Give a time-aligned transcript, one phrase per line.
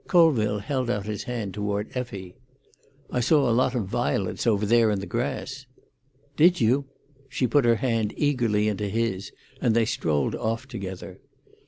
[0.07, 2.33] Colville held out his hand toward Effie.
[3.11, 5.67] "I saw a lot of violets over there in the grass."
[6.35, 6.85] "Did you?"
[7.29, 11.19] She put her hand eagerly into his, and they strolled off together.